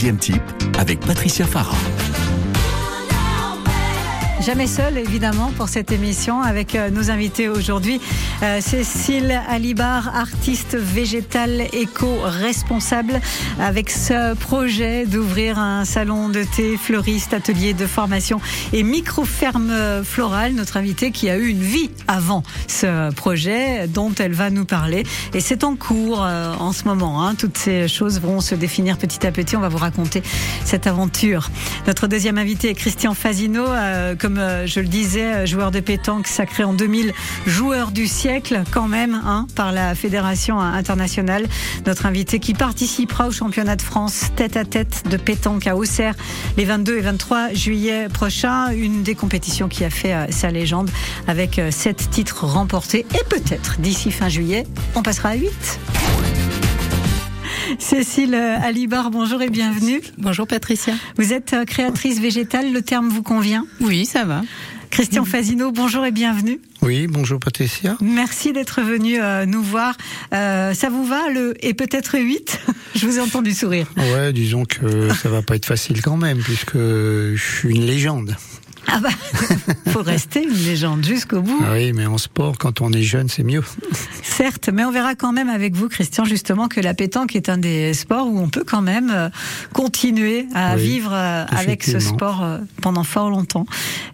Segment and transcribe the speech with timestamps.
[0.00, 0.42] Deuxième type
[0.78, 1.74] avec Patricia Farah.
[4.40, 8.00] Jamais seul, évidemment, pour cette émission avec euh, nos invités aujourd'hui.
[8.42, 13.20] Euh, Cécile Alibar, artiste végétale éco-responsable,
[13.60, 18.40] avec ce projet d'ouvrir un salon de thé, fleuriste, atelier de formation
[18.72, 20.52] et micro-ferme florale.
[20.54, 25.04] Notre invitée qui a eu une vie avant ce projet dont elle va nous parler.
[25.34, 27.24] Et c'est en cours euh, en ce moment.
[27.24, 27.34] Hein.
[27.34, 29.56] Toutes ces choses vont se définir petit à petit.
[29.56, 30.22] On va vous raconter
[30.64, 31.50] cette aventure.
[31.86, 35.80] Notre deuxième invité est Christian Fazino, euh, comme euh, je le disais, euh, joueur de
[35.80, 37.14] pétanque sacré en 2000,
[37.46, 41.46] joueur du siècle quand même, hein, par la Fédération internationale.
[41.86, 46.14] Notre invité qui participera au championnat de France tête à tête de pétanque à Auxerre
[46.58, 48.70] les 22 et 23 juillet prochains.
[48.72, 50.90] Une des compétitions qui a fait euh, sa légende
[51.26, 55.48] avec sept titres remportés et peut-être d'ici fin juillet, on passera à 8.
[57.78, 60.00] Cécile Alibar, bonjour et bienvenue.
[60.16, 60.94] Bonjour Patricia.
[61.16, 63.66] Vous êtes euh, créatrice végétale, le terme vous convient?
[63.80, 64.42] Oui, ça va.
[64.90, 66.60] Christian Fazino, bonjour et bienvenue.
[66.80, 67.98] Oui, bonjour Patricia.
[68.00, 69.96] Merci d'être venu euh, nous voir.
[70.32, 72.58] Euh, ça vous va le et peut-être 8
[72.94, 73.86] Je vous ai entendu sourire.
[73.96, 78.34] Ouais, disons que ça va pas être facile quand même puisque je suis une légende.
[78.86, 79.10] Ah bah,
[79.92, 81.60] faut rester une légende jusqu'au bout.
[81.64, 83.62] Ah oui, mais en sport, quand on est jeune, c'est mieux.
[84.22, 87.58] Certes, mais on verra quand même avec vous, Christian, justement, que la pétanque est un
[87.58, 89.28] des sports où on peut quand même euh,
[89.74, 93.66] continuer à Oui, vivre euh, avec ce sport euh, pendant fort longtemps.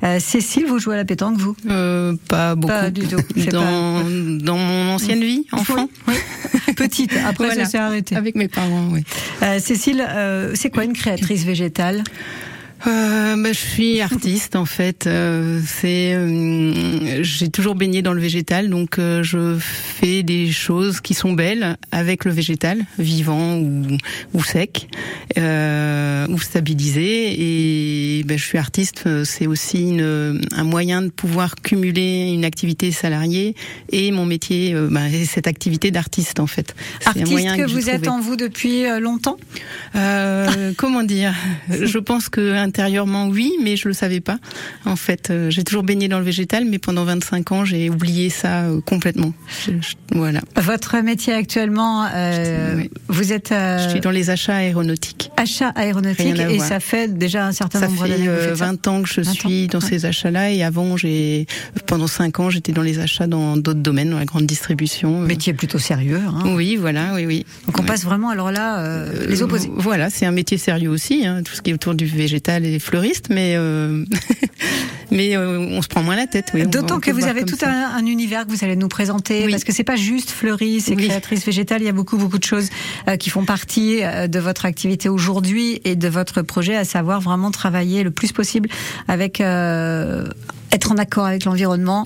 [0.02, 1.54] Euh, Cécile, vous jouez à la pétanque, vous?
[1.68, 2.72] Euh, pas beaucoup.
[2.74, 4.02] Pas du tout, c'est Dans,
[4.38, 5.88] dans mon ancienne vie, enfant.
[6.08, 6.14] Oui,
[6.66, 6.74] oui.
[6.76, 7.64] Petite, après Voilà.
[7.64, 8.16] ça s'est arrêté.
[8.16, 9.04] Avec mes parents, oui.
[9.42, 12.02] Euh, Cécile, euh, c'est quoi une créatrice végétale?
[12.86, 15.06] Euh, bah, je suis artiste en fait.
[15.06, 21.00] Euh, c'est, euh, j'ai toujours baigné dans le végétal, donc euh, je fais des choses
[21.00, 23.86] qui sont belles avec le végétal, vivant ou,
[24.34, 24.88] ou sec,
[25.38, 28.18] euh, ou stabilisé.
[28.18, 29.08] Et bah, je suis artiste.
[29.24, 33.54] C'est aussi une, un moyen de pouvoir cumuler une activité salariée
[33.90, 36.74] et mon métier, bah, et cette activité d'artiste en fait.
[37.00, 39.36] C'est un Artiste moyen que vous êtes en vous depuis longtemps?
[39.94, 41.34] Euh, comment dire?
[41.68, 44.38] Je pense que intérieurement oui, mais je le savais pas.
[44.84, 48.30] En fait, euh, j'ai toujours baigné dans le végétal, mais pendant 25 ans, j'ai oublié
[48.30, 49.32] ça euh, complètement.
[49.64, 50.40] Je- je- voilà.
[50.56, 52.90] Votre métier actuellement, euh, Oui.
[53.08, 55.30] vous êtes Je suis dans les achats aéronautiques.
[55.36, 56.68] achat aéronautique Rien à et voir.
[56.68, 58.54] ça fait déjà un certain Ça nombre fait d'années ça.
[58.54, 59.88] 20 ans que je 20 ans, suis dans ouais.
[59.88, 61.46] ces achats-là, et avant, j'ai
[61.86, 65.20] pendant 5 ans, j'étais dans les achats dans d'autres domaines, dans la grande distribution.
[65.20, 66.20] Métier plutôt sérieux.
[66.26, 66.42] Hein.
[66.56, 67.46] Oui, voilà, oui, oui.
[67.66, 67.86] Donc on Ouais.
[67.88, 69.70] passe vraiment alors là les opposés.
[69.76, 72.78] Voilà, c'est un métier sérieux aussi, hein, tout ce qui est autour du végétal et
[72.78, 74.04] fleuriste, mais euh,
[75.10, 76.50] mais euh, on se prend moins la tête.
[76.54, 79.50] Oui, D'autant que vous avez tout un, un univers que vous allez nous présenter, Oui.
[79.50, 81.06] parce que c'est pas juste fleuriste et Oui.
[81.08, 81.82] créatrice végétale.
[81.82, 82.68] Il y a beaucoup beaucoup de choses
[83.08, 87.50] euh, qui font partie de votre activité aujourd'hui et de votre projet, à savoir vraiment
[87.50, 88.68] travailler le plus possible
[89.08, 89.40] avec
[90.74, 92.02] être en accord avec l'environnement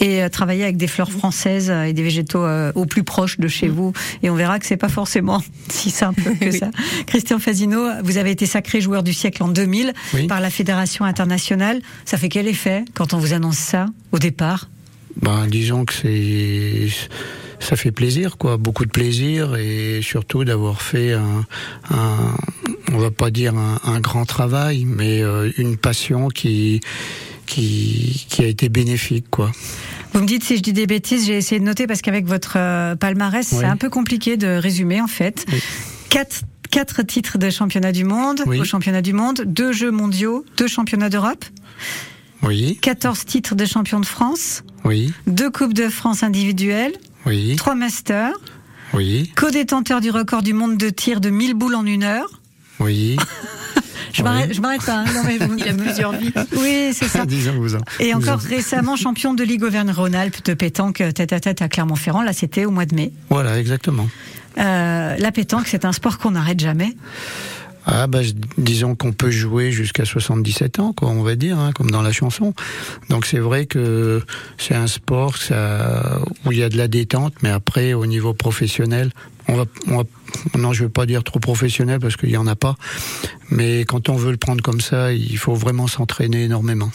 [0.00, 3.38] et euh, travailler avec des fleurs françaises euh, et des végétaux euh, au plus proche
[3.40, 3.92] de chez vous.
[4.22, 6.58] Et on verra que c'est pas forcément si simple que Oui.
[6.58, 6.70] ça.
[7.06, 10.26] Christian Fazino, vous avez été sacré joueur du siècle en 2000 Oui.
[10.28, 11.80] par la Fédération internationale.
[12.04, 14.68] Ça fait quel effet quand on vous annonce ça au départ?
[15.20, 16.88] Ben, disons que c'est,
[17.60, 21.44] ça fait plaisir, quoi, beaucoup de plaisir et surtout d'avoir fait un,
[21.90, 22.34] un,
[22.92, 26.80] on va pas dire un, un grand travail, mais euh, une passion qui,
[27.46, 29.50] qui, qui a été bénéfique, quoi.
[30.12, 32.54] Vous me dites si je dis des bêtises, j'ai essayé de noter parce qu'avec votre
[32.56, 35.44] euh, palmarès, c'est un peu compliqué de résumer en fait.
[35.50, 35.58] Oui.
[36.10, 38.58] Quatre, quatre titres de championnat du monde, Oui.
[38.60, 41.44] au championnat du monde, deux jeux mondiaux, deux championnats d'Europe,
[42.42, 46.92] Oui, 14 titres de champion de France, oui, deux coupes de France individuelles,
[47.24, 48.34] oui, trois masters,
[48.92, 52.40] oui, co-détenteur du record du monde de tir de 1000 boules en une heure.
[52.80, 53.16] oui.
[54.12, 54.60] Je Oui.
[54.60, 54.98] m'arrête, pas.
[54.98, 55.04] hein.
[55.14, 56.32] Non, mais vous- Il a plusieurs vies.
[56.56, 57.24] Oui, c'est ça.
[58.00, 62.22] Et encore en- récemment champion de Ligue Auvergne-Rhône-Alpes de pétanque tête à tête à Clermont-Ferrand.
[62.22, 63.12] Là, c'était au mois de mai.
[63.30, 64.08] Voilà, exactement.
[64.58, 66.94] Euh, la pétanque, c'est un sport qu'on n'arrête jamais.
[67.84, 68.20] Ah bah
[68.58, 72.12] disons qu'on peut jouer jusqu'à 77 ans, quoi, on va dire, hein, comme dans la
[72.12, 72.54] chanson.
[73.08, 74.22] Donc c'est vrai que
[74.56, 78.34] c'est un sport ça, où il y a de la détente, mais après au niveau
[78.34, 79.10] professionnel,
[79.48, 80.04] on va, on va
[80.58, 82.76] non je veux pas dire trop professionnel parce qu'il y en a pas,
[83.50, 86.90] mais quand on veut le prendre comme ça, il faut vraiment s'entraîner énormément.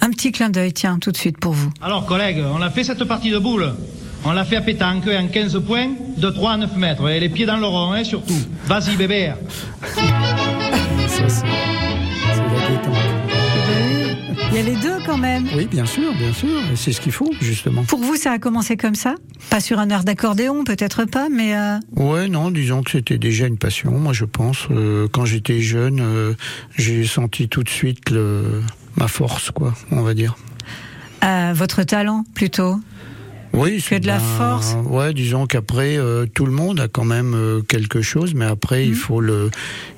[0.00, 1.70] Un petit clin d'œil, tiens, tout de suite pour vous.
[1.80, 3.72] Alors, collègues, on a fait cette partie de boule.
[4.24, 7.08] On l'a fait à pétanque en 15 points, de 3 à 9 mètres.
[7.08, 8.34] Et les pieds dans le rond, hein, surtout.
[8.66, 9.32] Vas-y, bébé.
[14.56, 15.46] Il y a les deux quand même.
[15.54, 16.48] Oui, bien sûr, bien sûr.
[16.76, 17.84] C'est ce qu'il faut, justement.
[17.84, 19.14] Pour vous, ça a commencé comme ça?
[19.50, 21.54] Pas sur un air d'accordéon, peut-être pas, mais.
[21.54, 24.66] Euh, ouais, non, disons que c'était déjà une passion, moi, je pense.
[24.70, 26.32] Euh, quand j'étais jeune, euh,
[26.74, 28.62] j'ai senti tout de suite le...
[28.96, 30.38] ma force, quoi, on va dire.
[31.52, 32.80] votre talent, plutôt?
[33.56, 34.76] Oui, que de la ben, force.
[34.84, 38.84] Ouais, disons qu'après euh, tout le monde a quand même euh, quelque chose, mais après
[38.84, 38.96] il mmh.
[38.96, 39.50] faut le,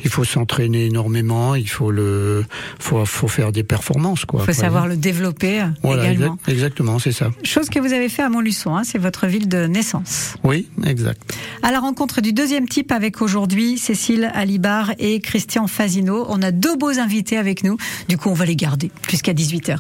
[0.05, 2.45] il faut s'entraîner énormément, il faut le,
[2.79, 4.43] faut, faut faire des performances quoi.
[4.43, 4.89] Il faut savoir hein.
[4.89, 6.39] le développer euh, voilà, également.
[6.47, 7.31] Exactement, c'est ça.
[7.43, 10.37] Chose que vous avez fait à Montluçon, hein, c'est votre ville de naissance.
[10.45, 11.21] Oui, exact.
[11.63, 16.53] À la rencontre du deuxième type avec aujourd'hui Cécile Alibar et Christian Fazino, on a
[16.53, 17.77] deux beaux invités avec nous.
[18.09, 19.79] Du coup, on va les garder jusqu'à 18 h.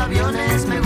[0.00, 0.79] aviones me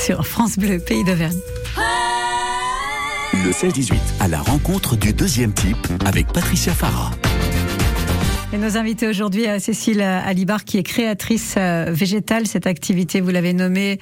[0.00, 1.38] sur France Bleu, pays d'Auvergne.
[3.44, 5.76] Le 16-18, à la rencontre du deuxième type
[6.06, 7.10] avec Patricia Farah.
[8.52, 12.46] Et nos invités aujourd'hui, euh, Cécile Alibar, qui est créatrice euh, végétale.
[12.46, 13.98] Cette activité, vous l'avez nommée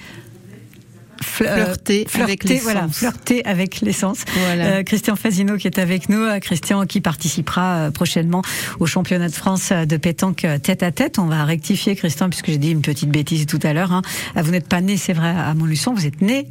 [1.46, 2.96] euh, Flirter avec flirter, voilà, l'essence.
[2.98, 4.18] flirter avec l'essence.
[4.46, 4.64] Voilà.
[4.66, 8.42] Euh, Christian Fasino qui est avec nous, Euh, Christian qui participera prochainement
[8.80, 11.18] au championnat de France de pétanque tête à tête.
[11.18, 13.92] On va rectifier Christian puisque j'ai dit une petite bêtise tout à l'heure.
[13.92, 14.02] hein.
[14.36, 16.46] Euh, Vous n'êtes pas né, c'est vrai, à Montluçon, vous êtes né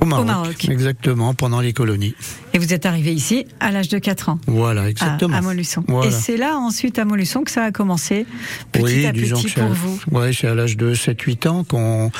[0.00, 0.68] Au Maroc, Maroc.
[0.68, 2.14] Exactement, pendant les colonies.
[2.54, 4.38] et vous êtes arrivé ici à l'âge de 4 ans.
[4.48, 5.36] Voilà, À, exactement.
[5.36, 5.84] à Montluçon.
[5.86, 6.08] Voilà.
[6.08, 8.26] Et c'est là ensuite à Montluçon que ça a commencé,
[8.72, 10.00] petit oui, à petit pour à- vous.
[10.10, 12.10] Ouais, c'est à l'âge de 7-8 ans qu'on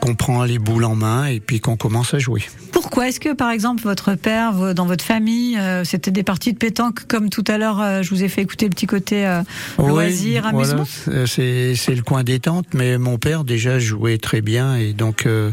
[0.00, 2.42] qu'on prend les boules en main et puis qu'on commence à jouer.
[2.72, 6.58] Pourquoi Est-ce que, par exemple, votre père, dans votre famille, euh, c'était des parties de
[6.58, 9.42] pétanque comme tout à l'heure euh, Je vous ai fait écouter le petit côté euh,
[9.78, 10.84] loisir, Oui, amusement.
[11.06, 15.50] voilà, c'est le coin détente, mais mon père déjà jouait très bien et donc euh,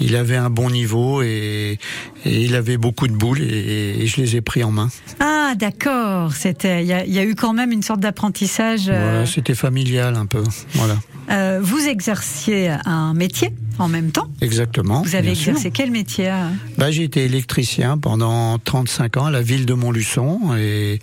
[0.00, 1.78] il avait un bon niveau et,
[2.24, 4.88] et il avait beaucoup de boules et, et je les ai pris en main.
[5.20, 6.32] Ah, d'accord.
[6.32, 6.82] C'était.
[6.82, 8.86] Il y, a- il y a eu quand même une sorte d'apprentissage.
[8.86, 10.42] Voilà, c'était familial un peu.
[10.74, 13.50] Voilà, vous exerciez un métier
[13.82, 14.28] en même temps.
[14.40, 15.02] exactement.
[15.02, 15.50] Vous avez sûr.
[15.50, 16.48] exercé quel métier euh
[16.78, 21.00] Bah, j'ai été électricien pendant 35 ans à la ville de Montluçon et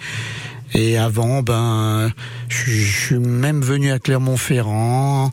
[0.75, 2.11] et avant ben
[2.47, 5.31] je suis même venu à Clermont-Ferrand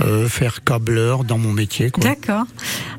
[0.00, 1.90] euh, faire câbleur dans mon métier.
[2.00, 2.44] D'accord.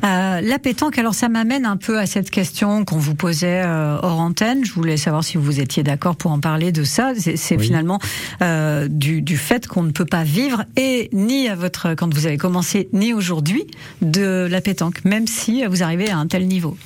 [0.04, 3.98] Euh, la pétanque, alors ça m'amène un peu à cette question qu'on vous posait euh,
[4.02, 4.64] hors antenne.
[4.66, 7.14] Je voulais savoir si vous étiez d'accord pour en parler de ça.
[7.18, 7.64] C'est Oui.
[7.66, 8.00] finalement
[8.42, 12.28] euh, du, du fait qu'on ne peut pas vivre et ni à votre quand vous
[12.28, 13.66] avez commencé ni aujourd'hui
[14.02, 16.78] de la pétanque, même si vous arrivez à un tel niveau.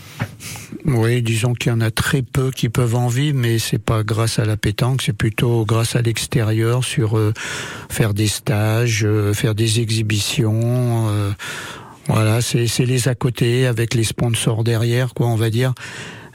[0.85, 4.03] Oui, disons qu'il y en a très peu qui peuvent en vivre, mais c'est pas
[4.03, 7.19] grâce à la pétanque, c'est plutôt grâce à l'extérieur sur
[7.89, 11.09] faire des stages, faire des exhibitions.
[11.09, 11.31] euh,
[12.07, 15.73] voilà, c'est c'est les à côté avec les sponsors derrière, quoi, on va dire.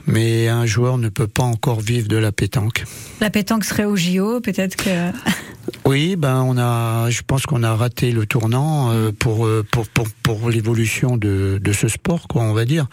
[0.07, 2.85] Mais un joueur ne peut pas encore vivre de la pétanque.
[3.21, 4.91] La pétanque serait au JO, peut-être que.
[5.87, 9.87] Oui, ben on a, je pense qu'on a raté le tournant euh, pour euh, pour
[9.89, 12.87] pour, pour l'évolution de, de ce sport, quoi, on va dire.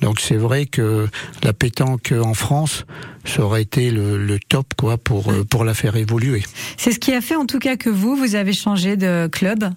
[0.00, 1.08] Donc c'est vrai que
[1.42, 2.84] la pétanque en France,
[3.24, 6.42] ça aurait été le, le top, quoi, pour euh, pour la faire évoluer.
[6.76, 9.70] C'est ce qui a fait en tout cas que vous, vous avez changé de club.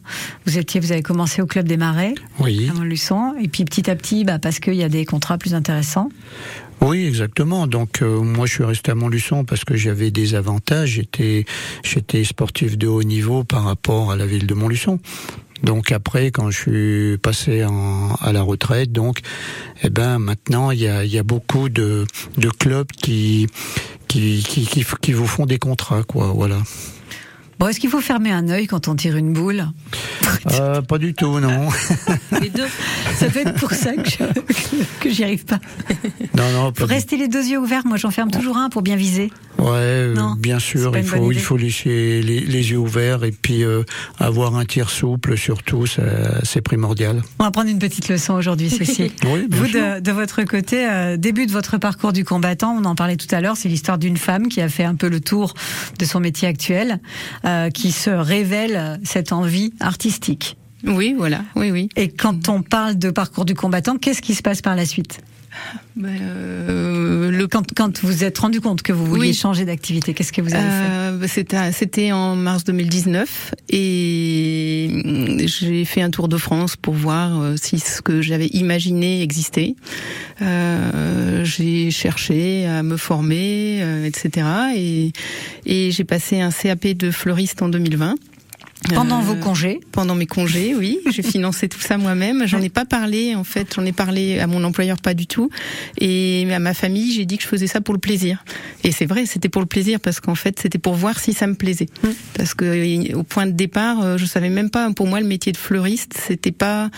[0.46, 3.90] Vous étiez, vous avez commencé au club des Marais Oui, à Montluçon, et puis petit
[3.90, 6.10] à petit, bah, parce qu'il y a des contrats plus intéressants.
[6.82, 7.68] Oui, exactement.
[7.68, 10.92] Donc euh, moi, je suis resté à Montluçon parce que j'avais des avantages.
[10.92, 11.46] J'étais
[11.84, 15.00] j'étais sportif de haut niveau par rapport à la ville de Montluçon.
[15.64, 19.20] Donc après, quand je suis passé à la retraite, donc,
[19.84, 22.06] eh ben maintenant il y a, y a beaucoup de,
[22.38, 23.48] de clubs qui
[24.08, 26.32] qui, qui qui qui vous font des contrats, quoi.
[26.34, 26.58] Voilà.
[27.60, 29.66] Bon, est-ce qu'il faut fermer un œil quand on tire une boule?
[30.52, 31.70] Euh, pas du tout, non.
[32.42, 32.68] Les deux.
[33.18, 35.60] Ça peut être pour ça que je- que j'y arrive pas.
[36.36, 36.72] non, non.
[36.72, 37.86] Pas du- rester les deux yeux ouverts.
[37.86, 39.32] Moi, j'en ferme toujours un pour bien viser.
[39.58, 43.32] Ouais, euh, Non, bien sûr, il faut il faut laisser les, les yeux ouverts et
[43.32, 43.84] puis euh,
[44.20, 47.22] avoir un tir souple surtout, ça- c'est primordial.
[47.40, 49.12] On va prendre une petite leçon aujourd'hui, Cécile.
[49.26, 49.96] Oui, bien Vous, sûr.
[49.96, 53.34] de, de votre côté, euh, début de votre parcours du combattant, on en parlait tout
[53.34, 55.54] à l'heure, c'est l'histoire d'une femme qui a fait un peu le tour
[55.98, 57.00] de son métier actuel,
[57.46, 60.58] euh, qui se révèle cette envie artistique.
[60.86, 61.90] Oui, voilà, oui, oui.
[61.96, 65.22] Et quand on parle de parcours du combattant, qu'est-ce qui se passe par la suite?
[66.04, 69.34] Euh, le quand, quand vous êtes rendu compte que vous vouliez Oui.
[69.34, 74.90] changer d'activité, qu'est-ce que vous avez fait Euh, bah, C'était c'était en mars 2019 et
[74.92, 79.22] mm, j'ai fait un tour de France pour voir euh, si ce que j'avais imaginé
[79.22, 79.76] existait.
[80.42, 84.48] Euh, j'ai cherché à me former, euh, etc.
[84.76, 85.12] Et,
[85.66, 88.16] et j'ai passé un CAP de fleuriste en 2020.
[88.94, 91.00] Pendant Euh, vos congés pendant mes congés, oui.
[91.10, 92.46] J'ai financé tout ça moi-même.
[92.48, 93.74] J'en ai pas parlé, en fait.
[93.76, 95.50] J'en ai parlé à mon employeur pas du tout.
[96.00, 98.44] Et à ma famille, j'ai dit que je faisais ça pour le plaisir.
[98.84, 101.48] Et c'est vrai, c'était pour le plaisir parce qu'en fait, c'était pour voir si ça
[101.48, 101.88] me plaisait.
[102.36, 104.92] Parce que au point de départ, euh, je savais même pas.
[104.92, 106.90] Pour moi, le métier de fleuriste, c'était pas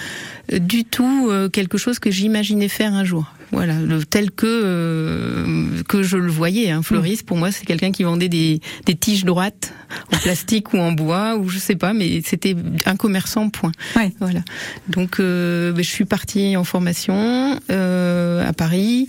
[0.52, 3.32] euh, du tout euh, quelque chose que j'imaginais faire un jour.
[3.52, 6.70] Voilà, le, tel que euh, que je le voyais.
[6.70, 9.74] Un fleuriste, pour moi, c'est quelqu'un qui vendait des, des tiges droites
[10.14, 13.50] en plastique ou en bois ou je sais pas, mais c'était un commerçant.
[13.50, 13.72] Point.
[13.96, 14.12] Ouais.
[14.20, 14.42] Voilà.
[14.90, 19.08] Donc, euh, ben, je suis partie en formation euh, à Paris,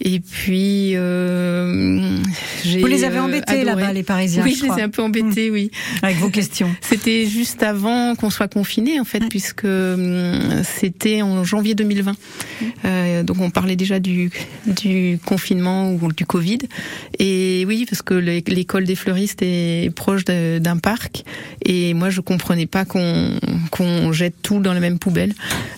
[0.00, 2.18] et puis euh,
[2.64, 2.80] j'ai.
[2.80, 5.02] Vous les avez euh, embêtés là-bas, les Parisiens, Oui, je je, les ai un peu
[5.02, 5.70] embêtés, oui.
[6.02, 6.74] avec vos questions.
[6.80, 9.28] C'était juste avant qu'on soit confiné en fait, Ouais.
[9.28, 9.66] puisque
[10.64, 12.14] c'était en janvier 2020.
[12.84, 14.30] Euh, donc on parlait déjà du,
[14.66, 16.58] du confinement ou du Covid.
[17.18, 21.24] Et oui, parce que l'é- l'école des fleuristes est proche d'un parc.
[21.64, 23.38] Et moi, je comprenais pas qu'on
[23.70, 25.32] qu'on jette tout dans la même poubelle,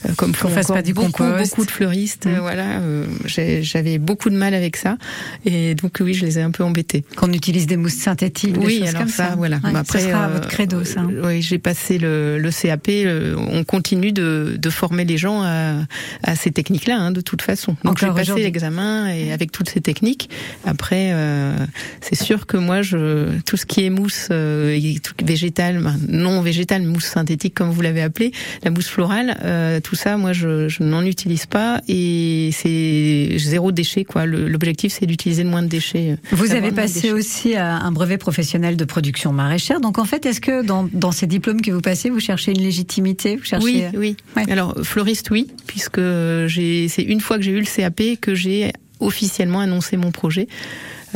[0.08, 1.50] euh, comme font fasse pas du beaucoup, compost.
[1.50, 2.26] beaucoup de fleuristes.
[2.26, 2.38] Mm.
[2.40, 4.96] Voilà, euh, j'avais beaucoup de mal avec ça.
[5.44, 7.04] Et donc oui, je les ai un peu embêtée.
[7.16, 9.34] Qu'on utilise des mousses synthétiques, des Oui, choses alors comme ça, ça.
[9.36, 9.56] voilà.
[9.64, 11.00] Ouais, Bah, ce sera euh, votre credo, ça.
[11.00, 11.10] hein.
[11.24, 12.88] Oui, j'ai passé le, le CAP.
[12.88, 15.74] euh, on continue de, de former les gens à,
[16.22, 17.76] à ces techniques-là, hein, de toute façon.
[17.88, 20.30] Donc j'ai passé l'examen et avec toutes ces techniques.
[20.64, 21.54] Après, euh,
[22.00, 25.96] c'est sûr que moi, je tout ce qui est mousse euh, et tout végétal, ben,
[26.08, 30.32] non végétal, mousse synthétique comme vous l'avez appelé, la mousse florale, euh, tout ça, moi,
[30.32, 34.04] je, je n'en utilise pas et c'est zéro déchet.
[34.04, 34.26] Quoi.
[34.26, 36.12] L'objectif, c'est d'utiliser le moins de déchets.
[36.12, 39.80] euh, Vous avez passé aussi à un brevet professionnel de production maraîchère.
[39.80, 42.62] Donc en fait, est-ce que dans, dans ces diplômes que vous passez, vous cherchez une
[42.62, 43.64] légitimité vous cherchez...
[43.66, 44.16] Oui, oui.
[44.36, 44.50] Ouais.
[44.50, 46.00] Alors fleuriste, oui, puisque
[46.48, 50.48] c'est une fois que j'ai eu le CAP que j'ai officiellement annoncé mon projet.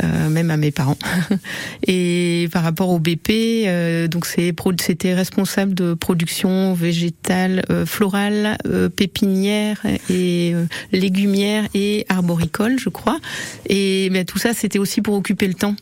[0.03, 0.97] euh, même à mes parents.
[1.87, 8.57] Et par rapport au BP, euh, donc c'était responsable de production végétale, euh, florale,
[8.95, 10.55] pépinière et
[10.91, 13.19] légumière et arboricole, je crois.
[13.67, 15.75] Et ben, tout ça, c'était aussi pour occuper le temps,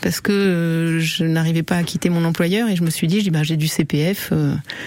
[0.00, 3.30] parce que je n'arrivais pas à quitter mon employeur et je me suis dit, dis,
[3.30, 4.32] ben, j'ai du CPF.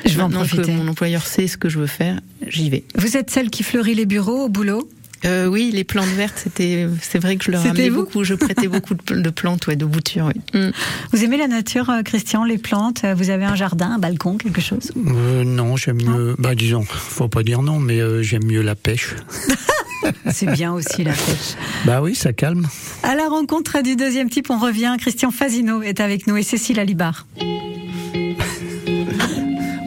[0.05, 0.71] Je vais en maintenant que profiter.
[0.71, 2.83] mon employeur sait ce que je veux faire, j'y vais.
[2.95, 4.89] Vous êtes celle qui fleurit les bureaux au boulot?
[5.25, 8.23] Euh, oui, les plantes vertes, c'était, c'est vrai que je leur vous beaucoup.
[8.23, 10.31] Je prêtais beaucoup de, plantes, ouais, de boutures.
[10.33, 10.59] Oui.
[10.59, 10.71] Mm.
[11.11, 13.05] Vous aimez la nature, euh, Christian, les plantes?
[13.15, 14.91] Vous avez un jardin, un balcon, quelque chose?
[14.95, 16.35] Euh, non, j'aime mieux.
[16.39, 19.15] Bah, disons, faut pas dire non, mais euh, j'aime mieux la pêche.
[20.31, 21.55] C'est bien aussi la pêche.
[21.85, 22.67] Bah oui, ça calme.
[23.03, 24.95] À la rencontre du deuxième type, on revient.
[24.99, 27.27] Christian Fazino est avec nous et Cécile Alibar.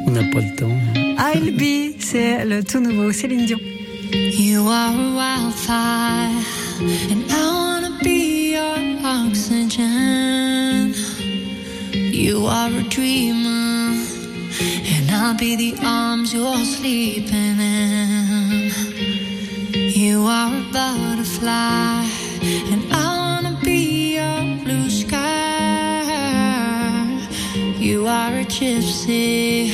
[0.06, 0.78] On n'a pas le temps.
[0.94, 3.58] I'll be, c'est le tout nouveau Céline Dion.
[4.14, 6.44] You are a wildfire,
[7.10, 10.94] and I wanna be your oxygen.
[11.92, 13.98] You are a dreamer,
[14.94, 18.70] and I'll be the arms you're sleeping in.
[19.74, 22.06] You are a butterfly,
[22.72, 26.04] and I wanna be your blue sky.
[27.80, 29.72] You are a gypsy,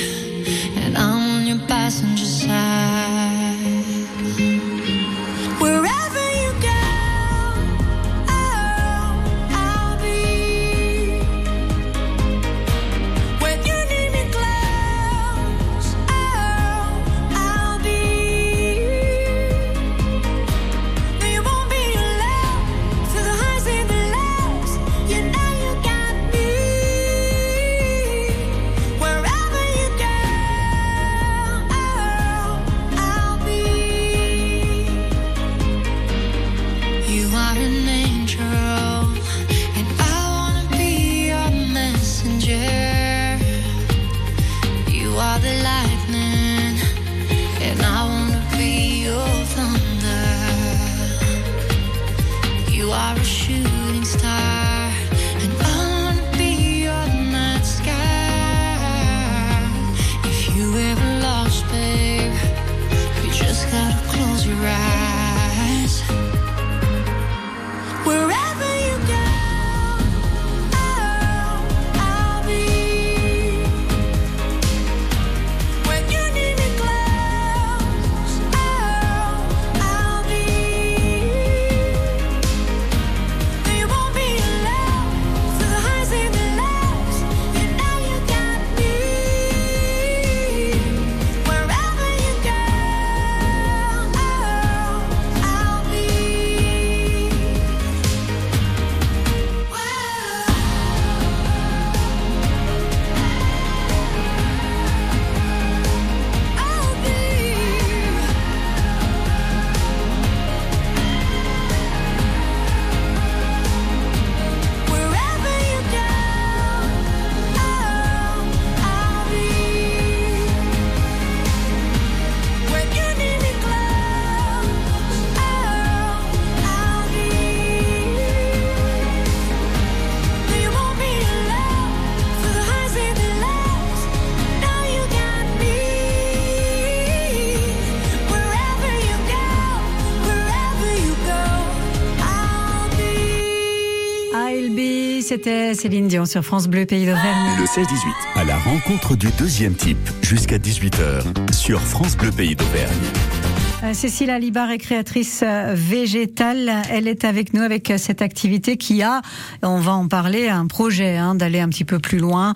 [145.31, 147.57] c'était Céline Dion sur France Bleu, Pays d'Auvergne.
[147.57, 147.87] Le 16-18,
[148.35, 153.50] à la rencontre du deuxième type, jusqu'à 18h, sur France Bleu Pays d'Auvergne.
[153.83, 156.71] Euh, Cécile Alibar est créatrice euh, végétale.
[156.91, 159.23] Elle est avec nous avec euh, cette activité qui a,
[159.63, 162.53] on va en parler, un projet hein, d'aller un petit peu plus loin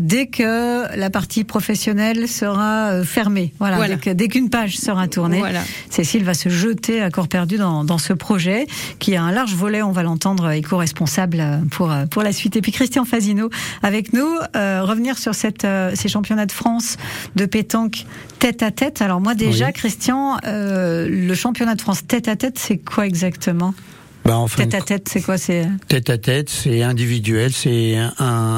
[0.00, 3.52] dès que la partie professionnelle sera fermée.
[3.58, 3.96] Voilà, Voilà.
[3.96, 5.38] dès qu'une page sera tournée.
[5.38, 5.62] Voilà.
[5.90, 8.66] Cécile va se jeter à corps perdu dans, dans ce projet
[8.98, 12.56] qui a un large volet, on va l'entendre, éco-responsable pour, pour la suite.
[12.56, 13.48] Et puis Christian Fazino
[13.82, 16.96] avec nous, euh, revenir sur cette, euh, ces championnats de France
[17.36, 18.04] de pétanque
[18.38, 19.00] tête à tête.
[19.02, 19.72] Alors moi déjà, Oui.
[19.72, 23.74] Christian, euh, le championnat de France tête à tête, c'est quoi exactement
[24.24, 28.14] Bah, Tête à tête, c'est quoi C'est tête à tête, c'est individuel, c'est un,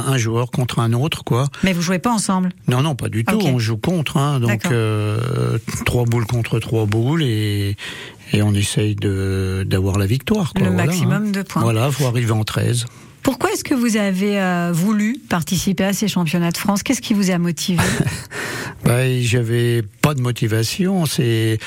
[0.06, 1.48] un joueur contre un autre, quoi.
[1.62, 2.50] Mais vous jouez pas ensemble.
[2.68, 3.38] Non, non, pas du tout.
[3.44, 7.76] On joue contre, hein, donc euh, trois boules contre trois boules et
[8.32, 10.52] et on essaye de d'avoir la victoire.
[10.52, 11.30] Quoi, Le voilà, maximum hein.
[11.30, 11.62] de points.
[11.62, 12.86] Voilà, faut arriver en 13.
[13.28, 16.82] Pourquoi est-ce que vous avez euh, voulu participer à ces championnats de France?
[16.82, 17.82] Qu'est-ce qui vous a motivé?
[18.84, 21.04] Bah, j'avais pas de motivation.
[21.04, 21.58] C'est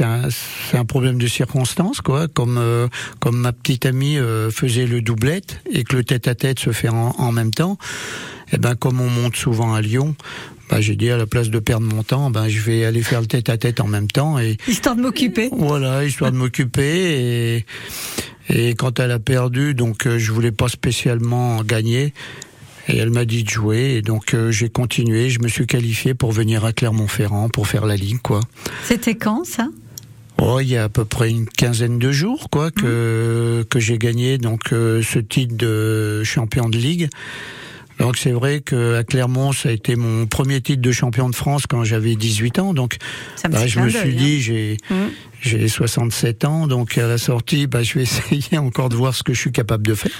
[0.00, 0.28] un,
[0.72, 2.26] un problème de circonstance, quoi.
[2.28, 2.88] Comme euh,
[3.20, 6.72] comme ma petite amie euh, faisait le doublette et que le tête à tête se
[6.72, 7.76] fait en, en même temps.
[8.52, 10.16] Et ben comme on monte souvent à Lyon,
[10.70, 13.20] bah, j'ai dit à la place de perdre mon temps, ben je vais aller faire
[13.20, 15.48] le tête à tête en même temps et Histoire de m'occuper.
[15.52, 17.66] voilà, histoire de m'occuper et
[18.50, 22.12] et quand elle a perdu, donc euh, je voulais pas spécialement gagner.
[22.88, 25.30] Et elle m'a dit de jouer, et donc euh, j'ai continué.
[25.30, 28.40] Je me suis qualifié pour venir à Clermont-Ferrand pour faire la ligue, quoi.
[28.84, 29.68] C'était quand ça?
[30.36, 33.96] Oh, il y a à peu près une quinzaine de jours, quoi, que que j'ai
[33.96, 37.08] gagné donc euh, ce titre de champion de ligue.
[37.98, 41.34] Donc c'est vrai que à Clermont, ça a été mon premier titre de champion de
[41.34, 42.74] France quand j'avais 18 ans.
[42.74, 42.96] Donc
[43.44, 44.14] me bah, je me suis hein.
[44.16, 44.94] dit, j'ai Mm.
[45.40, 49.22] j'ai 67 ans, donc à la sortie, bah, je vais essayer encore de voir ce
[49.22, 50.12] que je suis capable de faire.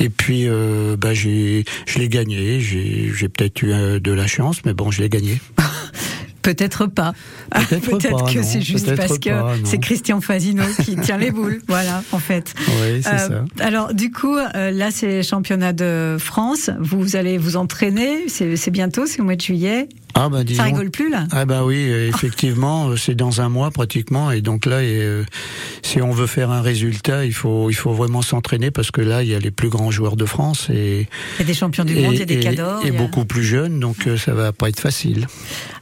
[0.00, 2.60] Et puis, euh, bah, j'ai, je l'ai gagné.
[2.60, 5.40] J'ai, j'ai peut-être eu euh, de la chance, mais bon, je l'ai gagné.
[6.42, 7.12] Peut-être pas.
[7.50, 9.30] Peut-être pas, que c'est juste parce que
[9.64, 11.60] c'est Christian Fazino qui tient les boules.
[11.68, 12.54] Voilà, en fait.
[12.80, 13.44] Oui, c'est Euh, ça.
[13.64, 16.70] alors, du coup, euh, là, c'est les championnats de France.
[16.80, 18.28] Vous allez vous entraîner.
[18.28, 19.88] C'est c'est bientôt, c'est au mois de juillet.
[20.14, 20.62] Ah bah disons.
[20.62, 24.40] Ça rigole plus, là Ah bah oui, effectivement, euh, c'est dans un mois pratiquement, et
[24.40, 25.24] donc là, et, euh,
[25.82, 29.22] si on veut faire un résultat, il faut il faut vraiment s'entraîner parce que là,
[29.22, 31.84] il y a les plus grands joueurs de France et Il y a des champions
[31.84, 32.84] du et, monde, il y a des cadors.
[32.84, 35.26] et a- beaucoup plus jeunes, donc euh, ça va pas être facile.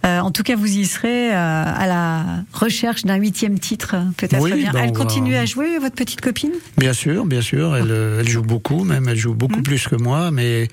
[0.04, 4.02] Euh, en tout cas, vous y serez euh, à la recherche d'un huitième titre, euh,
[4.16, 4.72] peut-être Oui, bien.
[4.72, 6.52] ben, Elle va- continue à jouer, votre petite copine?
[6.76, 9.62] Bien sûr, bien sûr, elle, elle joue beaucoup, même elle joue beaucoup Mhm.
[9.62, 10.68] plus que moi, mais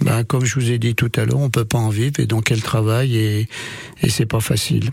[0.00, 2.26] bah, comme je vous ai dit tout à l'heure, on peut pas en vivre et
[2.26, 3.48] donc elle travaille et,
[4.02, 4.90] et c'est pas facile.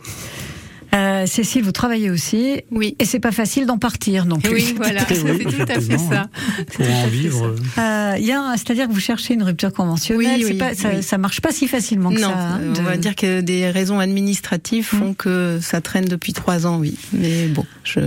[0.98, 2.62] Euh, Cécile, vous travaillez aussi.
[2.72, 2.96] Oui.
[3.00, 4.54] Et c'est pas facile d'en partir non plus.
[4.54, 5.16] Oui, voilà, Oui,
[5.50, 6.28] c'est tout à fait ça.
[6.74, 7.46] Pour en vivre.
[7.46, 10.42] euh, Euh, il y a un- C'est-à-dire que vous cherchez une rupture conventionnelle.
[10.44, 11.04] Oui, pas, ça, oui.
[11.04, 12.38] ça marche pas si facilement que non, ça.
[12.56, 16.78] hein, on va dire que des raisons administratives font que ça traîne depuis trois ans,
[16.80, 16.96] oui.
[17.14, 18.00] Mais bon, je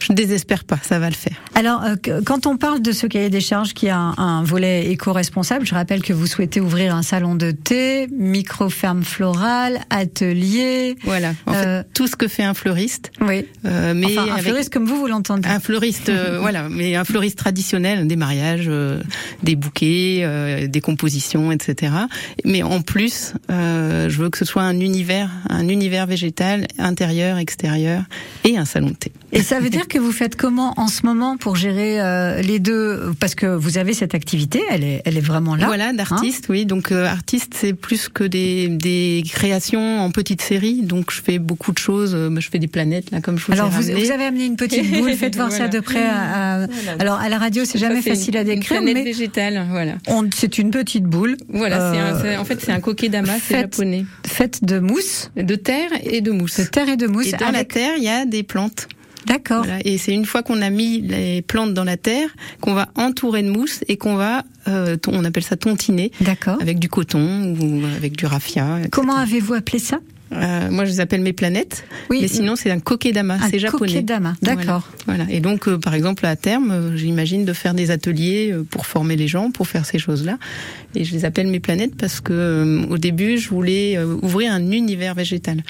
[0.00, 1.36] je ne désespère pas, ça va le faire.
[1.54, 4.90] Alors, euh, quand on parle de ce cahier des charges qui a un, un volet
[4.90, 10.96] éco-responsable, je rappelle que vous souhaitez ouvrir un salon de thé, micro-ferme florale, atelier.
[11.04, 11.32] Voilà.
[11.46, 13.46] En Euh, fait, tout ce que fait un fleuriste, Oui.
[13.64, 15.48] euh, mais enfin, un fleuriste comme vous, vous l'entendez.
[15.48, 19.00] Un fleuriste, euh, voilà, mais un fleuriste traditionnel, des mariages, euh,
[19.42, 21.92] des bouquets, des compositions, etc.
[22.44, 28.02] Mais en plus, je veux que ce soit un univers, un univers végétal, intérieur, extérieur,
[28.44, 29.12] et un salon de thé.
[29.32, 33.12] Et ça veut dire que vous faites comment en ce moment pour gérer les deux?
[33.20, 35.66] Parce que vous avez cette activité, elle est, elle est vraiment là.
[35.66, 36.66] Voilà, d'artiste, oui.
[36.66, 40.82] Donc artiste, c'est plus que des, des créations en petite série.
[40.82, 42.13] Donc je fais beaucoup de choses.
[42.14, 44.44] Euh, Je fais des planètes là, comme je vous Alors ai vous, vous avez amené
[44.46, 46.02] une petite boule, faites voir ça de près.
[46.04, 46.92] à- à- Voilà.
[46.98, 49.94] Alors à la radio, c'est jamais facile à une- décrire, Une planète mais végétale, voilà.
[50.34, 51.36] c'est une petite boule.
[51.48, 55.90] Voilà, un- Euh, en fait c'est un kokedama, c'est japonais, faite de mousse, de terre
[56.04, 56.58] et de mousse.
[56.60, 57.28] de terre et de mousse.
[57.32, 58.88] Et dans la terre, il y a des plantes.
[59.26, 59.64] D'accord.
[59.64, 59.78] Voilà.
[59.86, 62.28] Et c'est une fois qu'on a mis les plantes dans la terre
[62.60, 66.58] qu'on va entourer de mousse et qu'on va, euh, on appelle ça tontiner, D'accord.
[66.60, 68.66] avec du coton ou avec du raffia.
[68.76, 68.90] etc.
[68.92, 69.98] Comment avez-vous appelé ça?
[70.34, 71.84] Euh, Moi, je les appelle mes planètes.
[72.10, 73.92] Oui, mais sinon, c'est un kokedama, c'est japonais.
[73.92, 74.34] kokedama.
[74.42, 74.88] D'accord.
[75.06, 75.24] Voilà.
[75.30, 79.16] Et donc, euh, par exemple, à terme, euh, j'imagine de faire des ateliers pour former
[79.16, 80.38] les gens, pour faire ces choses-là.
[80.94, 84.52] Et je les appelle mes planètes parce que euh, au début, je voulais euh, ouvrir
[84.52, 85.62] un univers végétal.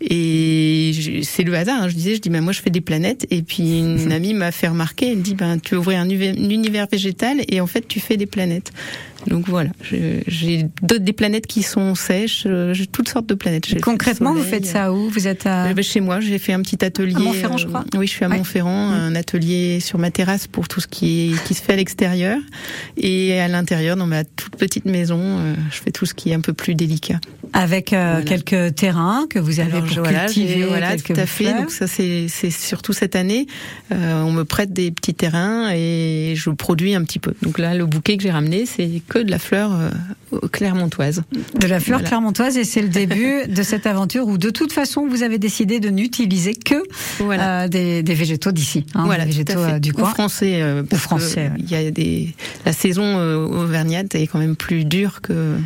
[0.00, 1.82] Et c'est le hasard.
[1.82, 1.88] hein.
[1.88, 3.26] Je disais, je dis, ben moi, je fais des planètes.
[3.30, 5.12] Et puis une amie m'a fait remarquer.
[5.12, 8.26] Elle dit, ben tu veux ouvrir un, univers végétal et en fait, tu fais des
[8.26, 8.72] planètes.
[9.26, 9.70] Donc voilà,
[10.28, 12.44] j'ai des planètes qui sont sèches.
[12.46, 13.66] euh, J'ai toutes sortes de planètes.
[13.82, 15.08] Concrètement, vous faites ça où?
[15.10, 15.72] Vous êtes à...
[15.74, 17.16] Bah, Chez moi, j'ai fait un petit atelier.
[17.16, 17.84] À Montferrand, je crois.
[17.96, 18.36] Oui, je suis à Ouais.
[18.38, 21.76] Montferrand, un atelier sur ma terrasse pour tout ce qui, est, qui se fait à
[21.76, 22.38] l'extérieur.
[22.96, 26.34] Et à l'intérieur, dans ma toute petite maison, euh, je fais tout ce qui est
[26.34, 27.20] un peu plus délicat.
[27.52, 28.24] Avec euh, Voilà.
[28.24, 31.52] quelques terrains que vous avez Alors, pour voilà, cultiver voilà, tout à fait.
[31.54, 33.46] Donc ça, c'est surtout cette année,
[33.92, 37.32] euh, on me prête des petits terrains et je produis un petit peu.
[37.42, 39.70] Donc là, le bouquet que j'ai ramené, c'est que de la fleur
[40.52, 41.22] clermontoise.
[41.60, 45.06] de la fleur clermontoise et c'est le début de cette aventure où de toute façon
[45.08, 46.82] vous avez décidé de n'utiliser que
[47.68, 50.10] des, des végétaux d'ici, hein, voilà, des végétaux du Ou coin.
[50.10, 50.62] français.
[50.88, 51.52] parce que français, ouais.
[51.58, 52.34] Il y a des
[52.66, 55.56] la saison auvergnate est quand même plus dure que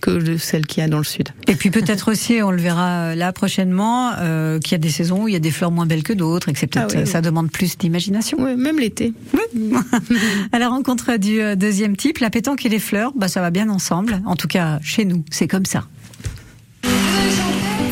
[0.00, 1.30] que le- celle qu'il y a dans le sud.
[1.48, 4.90] Et puis peut-être aussi, on le verra euh, là prochainement, euh, qu'il y a des
[4.90, 6.96] saisons où il y a des fleurs moins belles que d'autres et que Ah oui,
[7.00, 7.06] oui.
[7.06, 8.38] ça demande plus d'imagination.
[8.40, 9.12] Ouais, même l'été.
[10.52, 13.50] À la rencontre du euh, deuxième type, la pétanque et les fleurs, bah ça va
[13.50, 14.20] bien ensemble.
[14.26, 15.84] En tout cas, chez nous, c'est comme ça.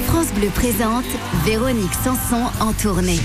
[0.07, 1.05] France Bleu présente
[1.47, 3.19] Véronique Sanson en tournée.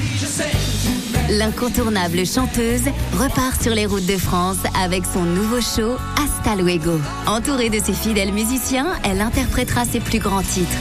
[1.30, 7.02] L'incontournable chanteuse repart sur les routes de France avec son nouveau show Hasta Luego.
[7.26, 10.78] Entourée de ses fidèles musiciens, elle interprétera ses plus grands titres.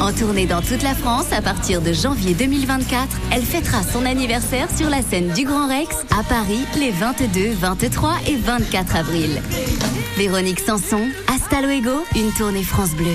[0.00, 4.68] En tournée dans toute la France à partir de janvier 2024, elle fêtera son anniversaire
[4.76, 9.40] sur la scène du Grand Rex à Paris les 22, 23 et 24 avril.
[10.16, 13.14] Véronique Sanson, Hasta Luego, une tournée France Bleu.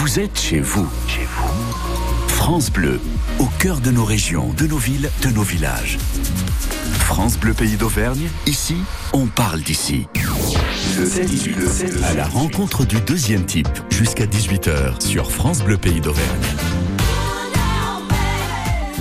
[0.00, 0.88] Vous êtes chez vous.
[1.08, 2.28] Chez vous.
[2.28, 3.00] France Bleu,
[3.40, 5.98] au cœur de nos régions, de nos villes, de nos villages.
[7.00, 8.76] France Bleu Pays d'Auvergne, ici,
[9.12, 10.06] on parle d'ici.
[12.04, 16.46] À la rencontre du deuxième type, jusqu'à 18h sur France Bleu Pays d'Auvergne.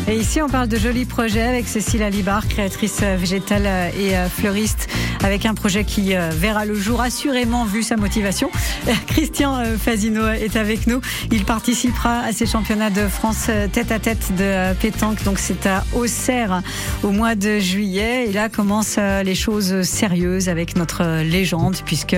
[0.09, 4.15] Et ici, on parle de jolis projets avec Cécile Alibar, créatrice euh, végétale euh, et
[4.15, 4.87] euh, fleuriste,
[5.21, 8.49] avec un projet qui verra le jour assurément vu sa motivation.
[9.07, 11.01] Christian Fazino est avec nous.
[11.31, 15.23] Il participera à ces championnats de France tête à tête de pétanque.
[15.23, 16.61] Donc c'est à Auxerre
[17.01, 18.27] au mois de juillet.
[18.29, 22.17] Et là commencent les choses sérieuses avec notre légende, puisque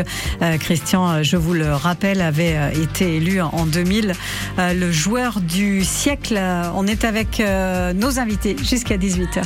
[0.60, 4.14] Christian, je vous le rappelle, avait été élu en 2000
[4.60, 6.40] euh, le joueur du siècle.
[6.76, 7.42] On est avec
[7.94, 9.44] nos invités jusqu'à 18h.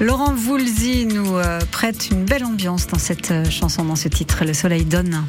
[0.00, 4.44] Laurent Voulzy nous euh, prête une belle ambiance dans cette euh, chanson, dans ce titre,
[4.46, 5.22] Le soleil donne.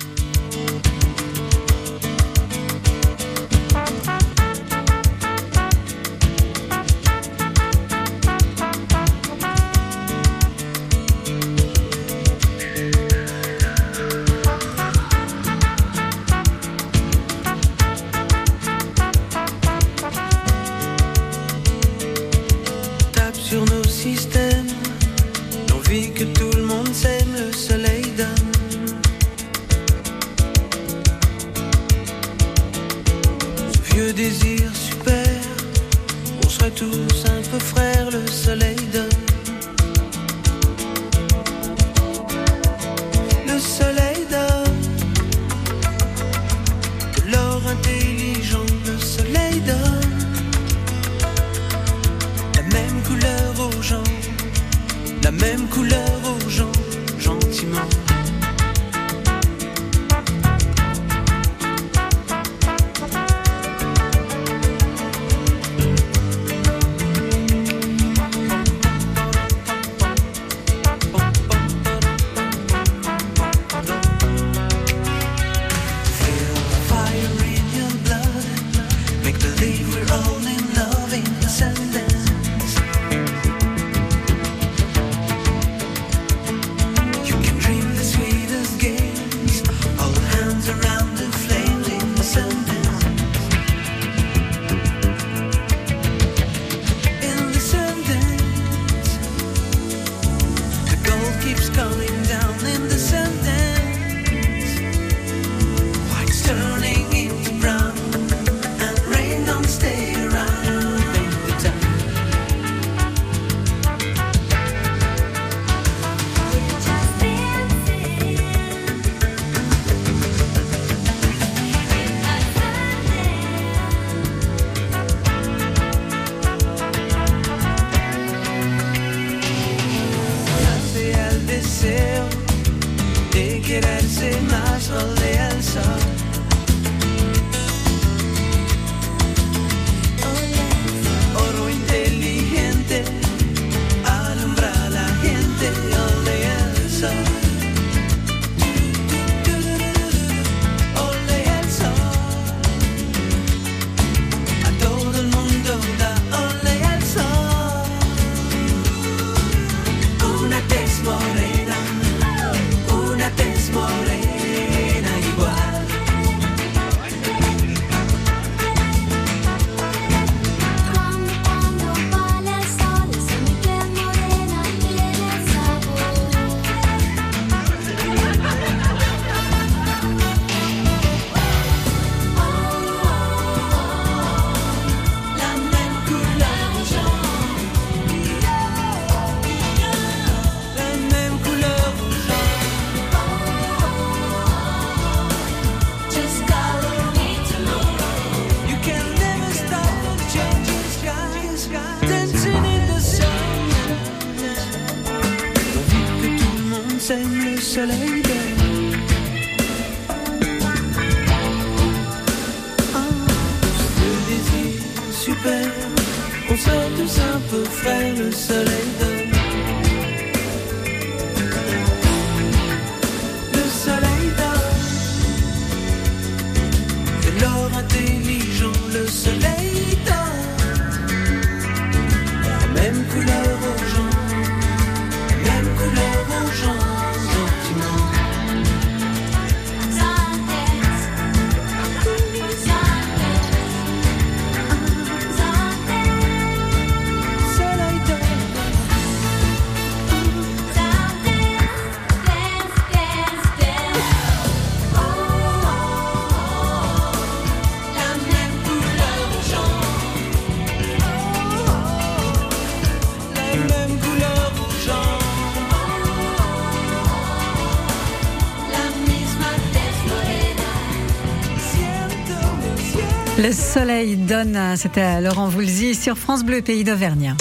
[273.44, 277.34] Le soleil donne, c'était Laurent Voulzy sur France Bleu, pays d'Auvergne.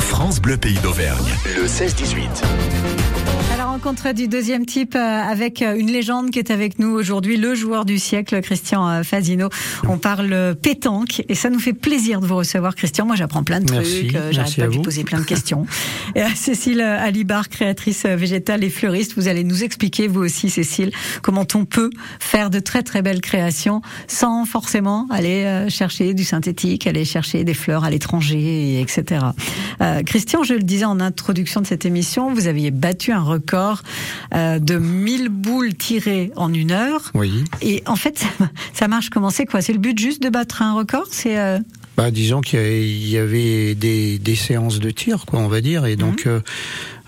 [0.00, 3.19] France Bleu Pays d'Auvergne, le 16-18.
[3.82, 7.54] Rencontre du deuxième type euh, avec euh, une légende qui est avec nous aujourd'hui, le
[7.54, 9.48] joueur du siècle, Christian euh, Fazino.
[9.88, 13.06] On parle pétanque et ça nous fait plaisir de vous recevoir, Christian.
[13.06, 14.12] Moi, j'apprends plein de trucs.
[14.32, 14.82] J'arrête pas à de vous.
[14.82, 15.64] poser plein de questions.
[16.14, 20.92] et à Cécile Alibar, créatrice végétale et fleuriste, vous allez nous expliquer, vous aussi, Cécile,
[21.22, 21.88] comment on peut
[22.18, 27.54] faire de très très belles créations sans forcément aller chercher du synthétique, aller chercher des
[27.54, 29.24] fleurs à l'étranger, et etc.
[29.80, 33.69] Euh, Christian, je le disais en introduction de cette émission, vous aviez battu un record
[34.34, 37.10] euh, de 1000 boules tirées en une heure.
[37.14, 37.44] Oui.
[37.62, 38.24] Et en fait,
[38.72, 39.30] ça marche comment?
[39.30, 39.60] C'est quoi?
[39.62, 41.06] C'est le but juste de battre un record?
[41.10, 41.58] C'est euh,
[41.96, 45.96] Bah, disons qu'il y avait- des, des séances de tir, quoi, on va dire, et
[45.96, 46.40] donc euh,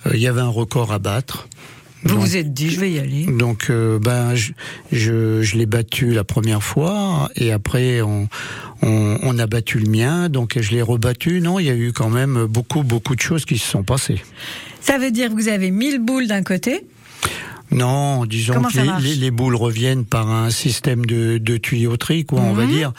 [0.06, 1.48] euh, il y avait un record à battre.
[2.04, 3.26] Vous Donc- vous êtes dit, je vais y aller.
[3.26, 4.52] Donc, euh, ben, je,
[4.90, 8.28] je, je l'ai battu la première fois, et après, on,
[8.82, 11.40] on, on a battu le mien, donc je l'ai rebattu.
[11.40, 14.20] Non, il y a eu quand même beaucoup, beaucoup de choses qui se sont passées.
[14.80, 16.84] Ça veut dire que vous avez 1000 boules d'un côté.
[17.70, 22.52] Non, disons Comment que les, boules reviennent par un système de, de tuyauterie, quoi, on
[22.52, 22.70] va Mhm.
[22.70, 22.92] dire.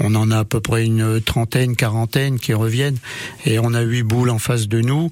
[0.00, 2.96] On en a à peu près une trentaine, quarantaine qui reviennent,
[3.46, 5.10] et on a huit boules en face de nous,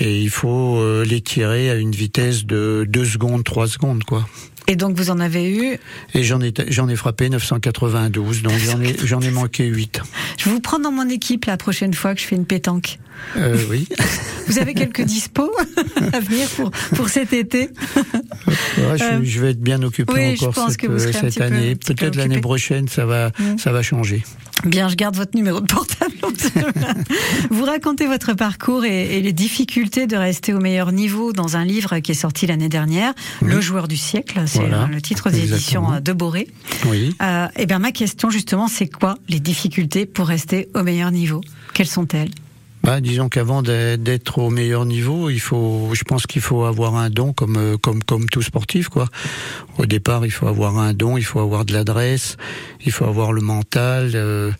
[0.00, 4.26] et il faut euh, les tirer à une vitesse de 2 secondes, 3 secondes, quoi.
[4.66, 5.78] Et donc vous en avez eu.
[6.14, 10.00] Et j'en ai, j'en ai frappé 992, donc j'en ai, j'en ai manqué 8.
[10.38, 12.98] Je vous prends dans mon équipe la prochaine fois que je fais une pétanque.
[13.36, 13.86] Euh, oui.
[14.46, 15.50] Vous avez quelques dispos
[16.12, 17.68] à venir pour, pour cet été
[18.48, 21.42] Ouais, je, Euh, je vais être bien occupé oui, je encore pense cette, que vous
[21.42, 21.76] année.
[21.76, 23.58] peu Peut-être l'année prochaine, ça va, Mm.
[23.58, 24.22] ça va changer.
[24.64, 26.12] Bien, je garde votre numéro de portable.
[27.50, 31.64] vous racontez votre parcours et, et les difficultés de rester au meilleur niveau dans un
[31.64, 34.42] livre qui est sorti l'année dernière, Le joueur du siècle.
[34.46, 34.82] C'est Voilà.
[34.82, 35.92] euh, le titre des éditions Exactement.
[35.94, 36.48] euh, de Boré.
[36.86, 37.14] Oui.
[37.22, 41.40] Euh, et bien, ma question justement, c'est quoi les difficultés pour rester au meilleur niveau?
[41.74, 42.30] Quelles sont-elles?
[42.82, 47.10] Bah, disons qu'avant d'être au meilleur niveau, il faut, je pense qu'il faut avoir un
[47.10, 49.08] don comme euh, comme comme tout sportif quoi.
[49.76, 52.38] Au départ, il faut avoir un don, il faut avoir de l'adresse,
[52.84, 54.50] il faut avoir le mental, euh,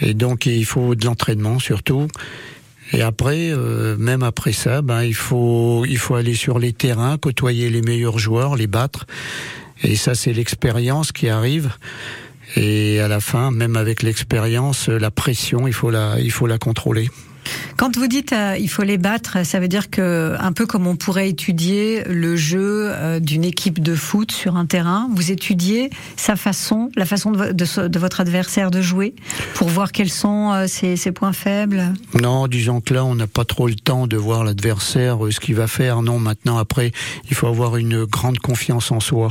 [0.00, 2.06] et donc il faut de l'entraînement surtout.
[2.92, 7.18] Et après, euh, même après ça, ben il faut il faut aller sur les terrains,
[7.18, 9.06] côtoyer les meilleurs joueurs, les battre.
[9.82, 11.72] Et ça, c'est l'expérience qui arrive.
[12.54, 16.58] Et à la fin, même avec l'expérience, la pression, il faut la il faut la
[16.58, 17.10] contrôler.
[17.76, 20.86] Quand vous dites euh, il faut les battre, ça veut dire que un peu comme
[20.86, 25.90] on pourrait étudier le jeu euh, d'une équipe de foot sur un terrain, vous étudiez
[26.16, 29.14] sa façon, la façon de, votre adversaire de jouer
[29.54, 31.92] pour voir quels sont euh, ses, ses points faibles?
[32.18, 35.54] Non, disons que là, on n'a pas trop le temps de voir l'adversaire, ce qu'il
[35.54, 36.00] va faire.
[36.00, 36.92] Non, maintenant, après,
[37.28, 39.30] il faut avoir une grande confiance en soi.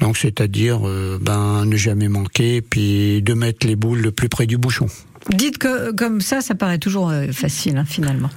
[0.00, 0.80] Donc, c'est-à-dire,
[1.20, 4.88] ben, ne jamais manquer, puis de mettre les boules le plus près du bouchon.
[5.30, 8.30] Dites que comme ça, ça paraît toujours euh, facile hein, finalement.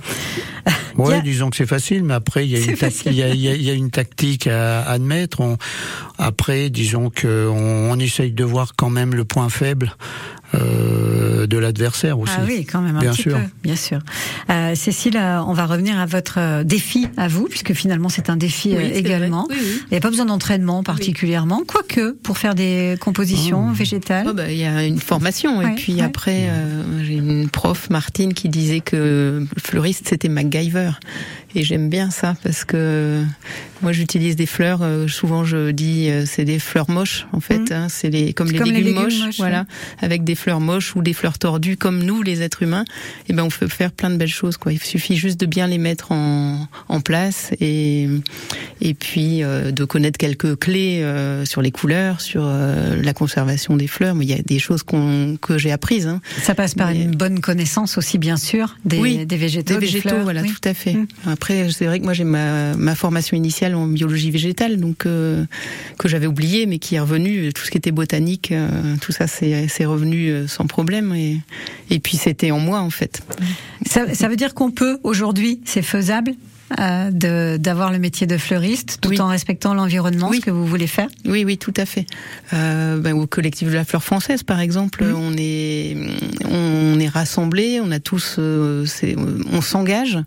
[0.97, 3.29] Ouais, disons que c'est facile, mais après, il y a, une, tac- il y a,
[3.29, 5.39] il y a- il y a une tactique à admettre.
[5.39, 5.57] On,
[6.17, 9.95] après, disons que on, on essaye de voir quand même le point faible
[10.53, 12.33] euh, de l'adversaire aussi.
[12.37, 13.33] Ah oui, quand même un Bien petit sûr.
[13.37, 13.99] peu, bien sûr.
[14.49, 18.29] Euh, Cécile, euh, on va revenir à votre euh, défi à vous, puisque finalement c'est
[18.29, 19.47] un défi Oui, euh, également.
[19.49, 19.81] Oui, oui.
[19.83, 23.73] Il n'y a pas besoin d'entraînement particulièrement, quoique pour faire des compositions Oh.
[23.73, 24.25] végétales.
[24.29, 26.01] Oh, bah, Il y a une formation Ouais, et puis ouais.
[26.01, 30.91] après euh, j'ai une prof Martine qui disait que le fleuriste c'était MacGyver
[31.55, 33.23] Et j'aime bien ça parce que
[33.81, 34.79] moi j'utilise des fleurs.
[34.83, 37.59] euh, souvent je dis euh, c'est des fleurs moches en fait.
[37.59, 37.67] Mhm.
[37.71, 39.65] hein, c'est les comme, les, Comme les légumes moches, moches, voilà,
[39.99, 42.85] avec des fleurs moches ou des fleurs tordues comme nous les êtres humains.
[43.27, 44.71] Et ben on peut faire plein de belles choses quoi.
[44.71, 48.07] Il suffit juste de bien les mettre en, en place et
[48.79, 53.75] et puis euh, de connaître quelques clés euh, sur les couleurs, sur euh, la conservation
[53.77, 54.15] des fleurs.
[54.15, 56.07] Mais il y a des choses qu'on que j'ai apprises.
[56.07, 56.21] Hein.
[56.43, 59.73] Ça passe par Mais- une bonne connaissance aussi, bien sûr, des, Oui, des végétaux.
[59.73, 60.49] Des végétaux, fleurs, voilà, oui.
[60.49, 60.93] tout à fait.
[60.93, 61.07] Mm.
[61.41, 65.43] Après, c'est vrai que moi j'ai ma, ma formation initiale en biologie végétale, donc euh,
[65.97, 67.51] que j'avais oublié, mais qui est revenu.
[67.51, 71.15] Tout ce qui était botanique, euh, tout ça, c'est c'est revenu euh, sans problème.
[71.15, 71.39] Et,
[71.89, 73.23] et puis c'était en moi en fait.
[73.87, 76.35] Ça, ça veut dire qu'on peut aujourd'hui, c'est faisable?
[76.79, 79.19] Euh, d'avoir le métier de fleuriste tout Oui.
[79.19, 81.07] en respectant l'environnement, ce que vous voulez faire?
[81.25, 82.05] Oui, oui, tout à fait.
[82.53, 85.15] Euh, ben, au collectif de la fleur française, par exemple, Mhm.
[85.15, 85.97] on est
[86.49, 88.85] on est rassemblés, on a tous, euh,
[89.51, 90.17] on s'engage.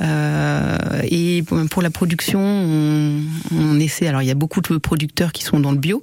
[0.00, 0.76] Euh,
[1.10, 3.20] et pour la production, on,
[3.56, 4.06] on essaie.
[4.08, 6.02] Alors, il y a beaucoup de producteurs qui sont dans le bio.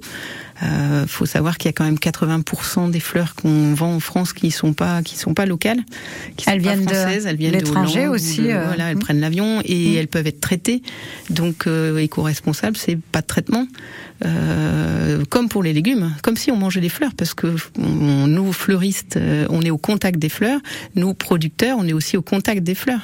[0.62, 4.32] Euh, faut savoir qu'il y a quand même 80% des fleurs qu'on vend en France
[4.32, 5.80] qui sont pas qui sont pas locales,
[6.36, 8.90] qui sont Elles pas viennent de françaises, elles viennent de l'étranger aussi, de- euh, voilà,
[8.90, 9.00] elles mm.
[9.00, 10.82] prennent l'avion et elles peuvent être traitées.
[11.30, 13.66] Donc euh, éco-responsable, c'est pas de traitement.
[14.24, 18.52] Euh, comme pour les légumes, comme si on mangeait des fleurs, parce que on- nous
[18.52, 20.60] fleuristes, euh, on est au contact des fleurs.
[20.94, 23.00] Nous producteurs, on est aussi au contact des fleurs.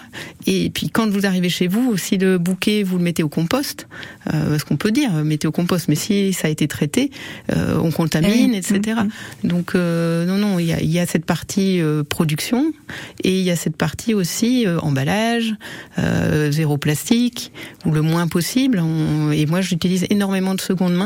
[0.47, 3.87] Et puis quand vous arrivez chez vous, si le bouquet vous le mettez au compost,
[4.33, 7.11] euh, parce qu'on peut dire mettez au compost, mais si ça a été traité,
[7.55, 9.01] euh, on contamine, etc.
[9.45, 12.73] Donc euh, non, non, il y a, y a cette partie euh, production
[13.25, 15.55] et il y a cette partie aussi euh, emballage,
[15.99, 17.53] euh, zéro plastique
[17.85, 18.81] ou le moins possible.
[18.81, 21.06] On- et moi, j'utilise énormément de seconde main.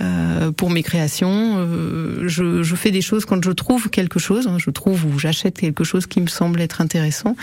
[0.00, 4.46] euh, pour mes créations, Euh, je, je fais des choses quand je trouve quelque chose,
[4.46, 7.34] hein, je trouve ou j'achète quelque chose qui me semble être intéressant,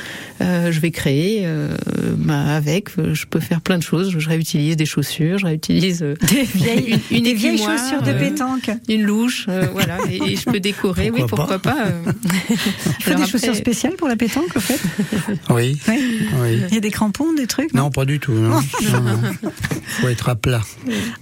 [0.42, 1.76] euh, je vais créer euh,
[2.18, 2.90] bah, avec.
[2.98, 4.16] Je peux faire plein de choses.
[4.18, 8.02] Je réutilise des chaussures, je réutilise euh, Des vieilles, une, une des vieilles écumoire, chaussures
[8.02, 8.70] de pétanque.
[8.90, 11.10] une louche, euh, voilà, et, et je peux décorer.
[11.12, 11.88] oui, Pourquoi pas.
[11.88, 12.12] euh.
[12.50, 14.80] Il faut Alors des après- chaussures spéciales pour la pétanque, en fait.
[15.50, 15.78] Oui.
[15.88, 15.98] Oui.
[16.42, 16.62] oui.
[16.70, 17.74] Il y a des crampons, des trucs.
[17.74, 18.32] Non, pas du tout.
[18.34, 18.62] Non,
[19.02, 19.20] non.
[20.02, 20.62] Faut être à plat.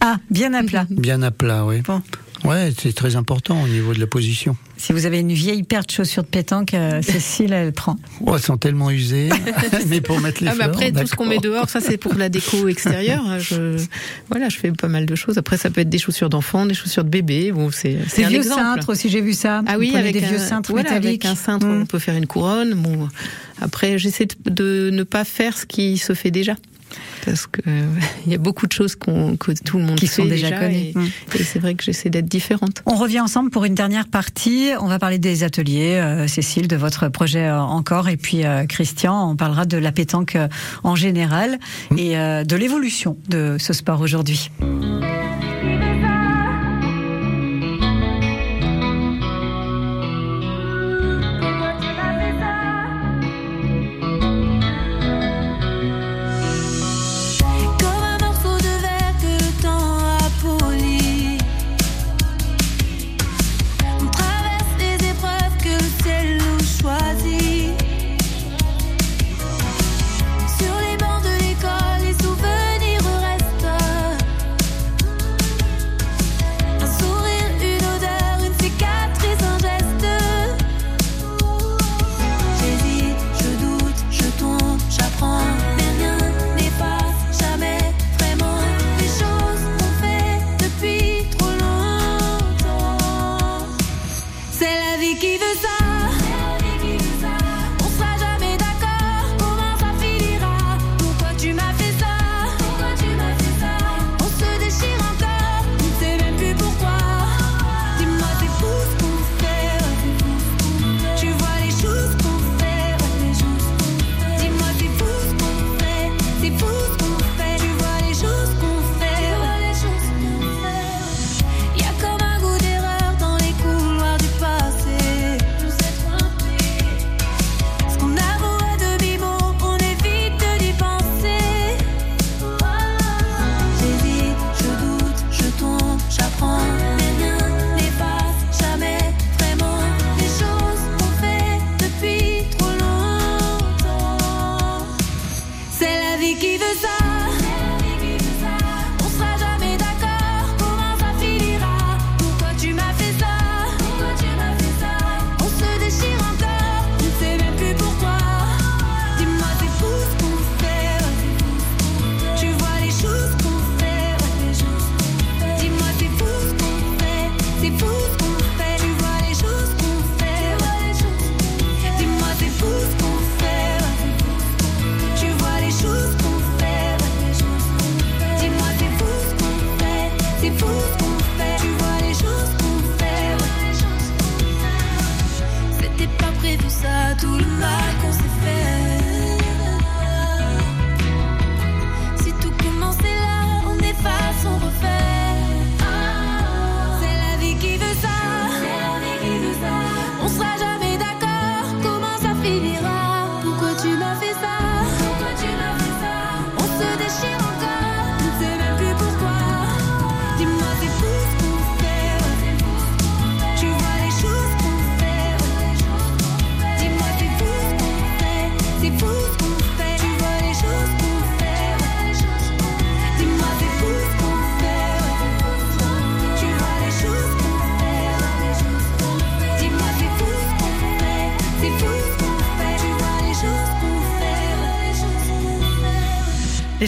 [0.02, 0.86] Ah, bien à plat.
[0.90, 1.82] Bien à plat, oui.
[1.82, 2.02] Bon.
[2.46, 4.58] Ouais, c'est très important au niveau de la position.
[4.76, 7.96] Si vous avez une vieille paire de chaussures de pétanque, euh, Cécile, elle prend.
[8.20, 9.30] Oh, elles sont tellement usées.
[9.88, 12.16] mais pour mettre les Ah, fleurs, après, tout ce qu'on met dehors, ça c'est pour
[12.16, 13.24] la déco extérieure.
[13.40, 13.78] Je,
[14.30, 15.38] voilà, je fais pas mal de choses.
[15.38, 17.54] Après, ça peut être des chaussures d'enfants, des chaussures de bébé.
[17.54, 18.60] Bon, c'est c'est Des vieux exemple.
[18.62, 19.62] cintres aussi, j'ai vu ça.
[19.66, 21.24] Ah oui, avec des un, vieux cintres voilà, métalliques.
[21.24, 22.74] avec un cintre, on peut faire une couronne.
[22.74, 23.08] Bon,
[23.62, 26.56] après, j'essaie de, de ne pas faire ce qui se fait déjà.
[27.26, 27.86] Parce que euh,
[28.26, 30.76] il y a beaucoup de choses qu'on que tout le monde Qui sont déjà connues.
[30.76, 31.10] Et, Mm.
[31.40, 32.82] et c'est vrai que j'essaie d'être différente.
[32.86, 34.70] On revient ensemble pour une dernière partie.
[34.80, 38.66] On va parler des ateliers, euh, Cécile, de votre projet euh, encore, et puis euh,
[38.66, 40.38] Christian, on parlera de la pétanque
[40.84, 41.60] en général
[41.98, 44.50] et euh, de l'évolution de ce sport aujourd'hui.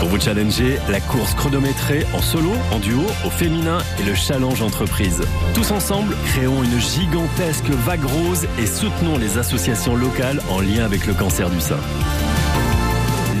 [0.00, 4.62] Pour vous challenger, la course chronométrée en solo, en duo, au féminin et le challenge
[4.62, 5.20] entreprise.
[5.54, 11.06] Tous ensemble, créons une gigantesque vague rose et soutenons les associations locales en lien avec
[11.06, 11.78] le cancer du sein.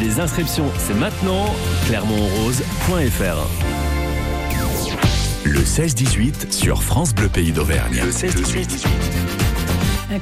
[0.00, 1.54] Les inscriptions, c'est maintenant,
[1.86, 3.48] clermontrose.fr.
[5.44, 8.02] Le 16-18 sur France Bleu Pays d'Auvergne.
[8.04, 9.47] Le 16-18.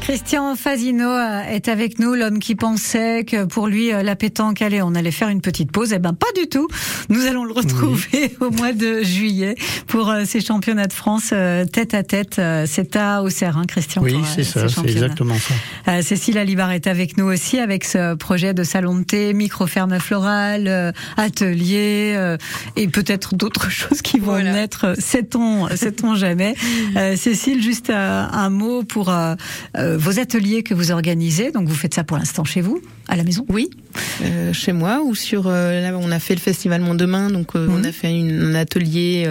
[0.01, 4.61] Christian Fazino euh, est avec nous, l'homme qui pensait que pour lui euh, la pétanque
[4.61, 5.93] allait, on allait faire une petite pause.
[5.93, 6.67] Eh ben pas du tout.
[7.09, 9.55] Nous allons le retrouver au mois de juillet
[9.87, 11.33] pour euh, ces championnats de France
[11.73, 12.41] tête à tête.
[12.67, 14.03] C'est à Auxerre, hein, Christian.
[14.03, 16.03] Oui, c'est ça, c'est exactement ça.
[16.03, 20.93] Cécile Alibar est avec nous aussi avec ce projet de salon de thé, micro-ferme florale,
[21.17, 22.37] atelier
[22.75, 24.95] et peut-être d'autres choses qui vont naître.
[24.99, 26.55] Sait-on, sait-on jamais.
[27.17, 29.13] Cécile, juste un mot pour
[29.79, 31.51] euh, vos ateliers que vous organisez.
[31.51, 33.71] Donc vous faites ça pour l'instant chez vous, à la maison Oui,
[34.23, 35.47] euh, chez moi ou sur.
[35.47, 37.85] Euh, là, on a fait le festival Mon Demain, donc on mhm.
[37.85, 39.29] a fait un atelier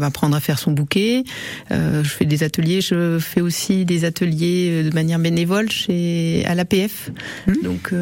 [0.00, 1.24] apprendre à faire son bouquet.
[1.70, 2.80] je fais des ateliers.
[2.80, 7.10] Je fais aussi des ateliers de manière bénévole chez à l'APF.
[7.46, 7.56] Mhm.
[7.62, 7.92] Donc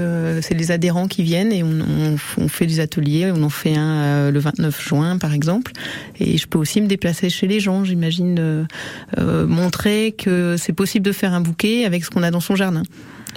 [0.43, 3.33] c'est les adhérents qui viennent et on, on, fait des ateliers.
[3.35, 5.73] On en fait un le 29 juin par exemple.
[6.21, 7.85] Et je peux aussi me déplacer chez les gens.
[7.85, 8.67] J'imagine
[9.19, 11.54] montrer que c'est possible de faire un bouquet
[11.85, 12.83] avec ce qu'on a dans son jardin.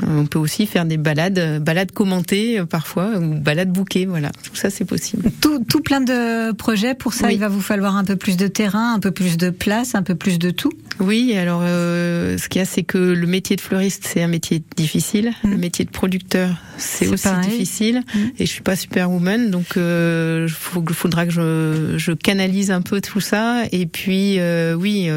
[0.05, 4.31] On peut aussi faire des balades, balades commentées euh, parfois, ou balades bouquées, voilà.
[4.43, 5.31] Tout ça, c'est possible.
[5.41, 6.93] Tout, tout, plein de projets.
[6.93, 9.49] Pour ça, il va vous falloir un peu plus de terrain, un peu plus de
[9.49, 10.71] place, un peu plus de tout.
[10.99, 14.27] Oui, alors euh, ce qu'il y a, c'est que le métier de fleuriste, c'est un
[14.27, 15.31] métier difficile.
[15.43, 15.51] Mm.
[15.51, 18.03] Le métier de producteur, c'est aussi difficile.
[18.13, 18.19] Mm.
[18.39, 23.01] Et je suis pas superwoman, donc il euh, faudra que je, je, canalise un peu
[23.01, 23.63] tout ça.
[23.71, 24.39] Et puis,
[24.77, 25.09] oui,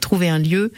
[0.00, 0.72] trouver un lieu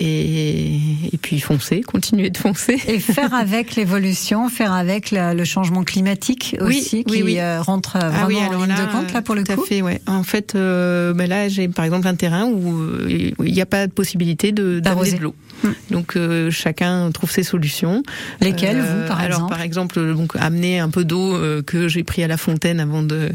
[0.00, 0.76] et,
[1.12, 2.78] et puis foncer, continuer de foncer.
[2.86, 8.40] Et faire avec l'évolution, faire avec le, changement climatique aussi, qui euh, rentre ah vraiment
[8.40, 9.62] en ligne de compte là pour le tout coup.
[9.62, 10.00] À fait, ouais.
[10.06, 12.76] En fait, euh, ben là j'ai par exemple un terrain où
[13.08, 15.34] il n'y a pas de possibilité de d'arroser de l'eau.
[15.64, 15.72] Hmm.
[15.90, 18.02] Donc euh, chacun trouve ses solutions.
[18.40, 21.36] Lesquelles vous par alors, exemple par exemple donc amener un peu d'eau
[21.66, 23.30] que j'ai pris à la fontaine avant de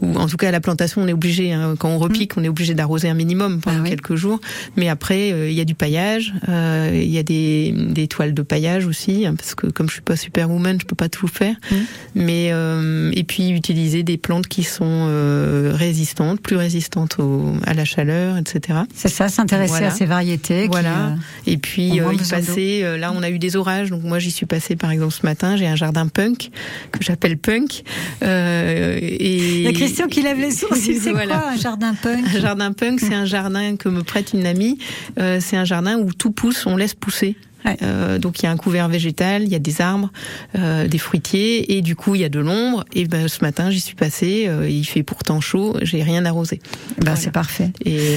[0.00, 2.40] ou en tout cas à la plantation on est obligé hein, quand on repique hmm.
[2.40, 4.40] on est obligé d'arroser un minimum pendant ah quelques jours
[4.76, 6.05] mais après il y a du paillage
[6.48, 9.94] euh, il y a des, des, toiles de paillage aussi, hein, parce que comme je
[9.94, 11.54] suis pas superwoman, je peux pas tout faire.
[11.70, 11.76] Mmh.
[12.14, 17.74] Mais euh, et puis utiliser des plantes qui sont euh, résistantes, plus résistantes au, à
[17.74, 18.80] la chaleur, etc.
[18.94, 20.68] C'est ça, s'intéresser à ces variétés.
[20.68, 21.14] Voilà.
[21.46, 22.00] et puis y
[22.30, 22.84] passer.
[22.98, 25.56] là, on a eu des orages, donc moi j'y suis passée par exemple ce matin.
[25.56, 26.50] J'ai un jardin punk
[26.92, 27.82] que j'appelle punk.
[28.22, 31.00] et il y a Christian qui lève les sourcils.
[31.02, 32.24] C'est quoi un jardin punk?
[32.34, 34.78] Un jardin punk, c'est un jardin que me prête une amie.
[35.16, 37.36] c'est un jardin où tout pousse, on laisse pousser.
[37.82, 40.10] Euh, donc il y a un couvert végétal, il y a des arbres,
[40.56, 42.84] euh, des fruitiers, et du coup il y a de l'ombre.
[42.94, 46.60] Et ben ce matin j'y suis passée, euh, il fait pourtant chaud, j'ai rien arrosé.
[47.00, 47.72] Ben c'est parfait.
[47.84, 48.16] Et,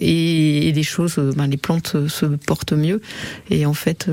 [0.00, 3.00] et, les choses, ben, les plantes se portent mieux.
[3.50, 4.08] Et en fait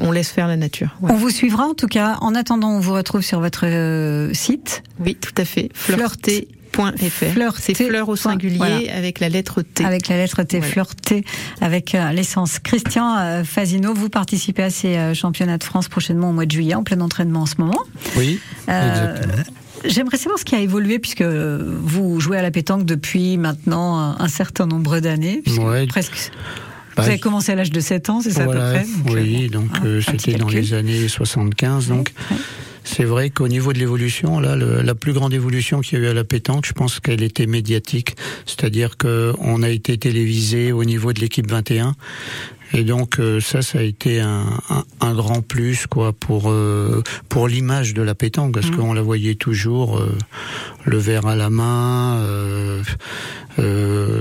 [0.00, 0.96] on laisse faire la nature.
[1.02, 2.16] On vous suivra en tout cas.
[2.20, 4.82] En attendant, on vous retrouve sur votre site.
[4.98, 5.70] Oui, tout à fait.
[5.74, 9.84] Flirter Fleur, c'est fleur au singulier avec la lettre T.
[9.84, 11.24] Avec la lettre T, fleur T,
[11.60, 12.58] avec euh, l'essence.
[12.58, 16.50] Christian euh, Fazino, vous participez à ces euh, championnats de France prochainement au mois de
[16.50, 17.80] juillet, en plein entraînement en ce moment.
[18.16, 19.34] Oui, exactement.
[19.84, 24.28] J'aimerais savoir ce qui a évolué puisque vous jouez à la pétanque depuis maintenant un
[24.28, 25.42] certain nombre d'années.
[25.88, 26.30] Presque.
[26.96, 28.86] Vous avez commencé à l'âge de 7 ans, c'est ça à peu près?
[29.08, 29.70] Oui, donc
[30.04, 31.88] c'était dans les années 75.
[31.88, 32.12] Donc
[32.92, 36.08] c'est vrai qu'au niveau de l'évolution, là, la plus grande évolution qu'il y a eu
[36.08, 38.16] à la pétanque, je pense qu'elle était médiatique.
[38.46, 41.94] C'est-à-dire qu'on a été télévisé au niveau de l'équipe 21.
[42.72, 44.44] Et donc euh, ça, ça a été un,
[45.00, 48.76] un, grand plus quoi pour euh, pour l'image de la pétanque parce mmh.
[48.76, 50.16] qu'on la voyait toujours euh,
[50.84, 52.24] le verre à la main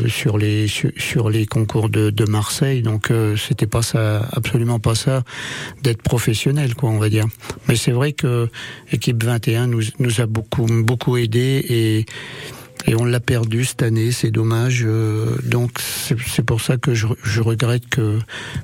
[0.08, 2.82] sur les sur, les concours de, de Marseille.
[2.82, 5.24] Donc c'était pas ça, absolument pas ça
[5.82, 7.26] d'être professionnel quoi, on va dire.
[7.68, 8.50] Mais c'est vrai que
[8.92, 12.06] équipe 21 nous nous a beaucoup beaucoup aidé et
[12.90, 14.12] et on l'a perdu cette année.
[14.12, 14.84] C'est dommage.
[14.86, 18.20] Euh, donc c'est pour ça que je, je, regrette que